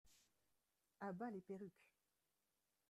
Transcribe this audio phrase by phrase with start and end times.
[1.09, 1.91] A bas les perruques!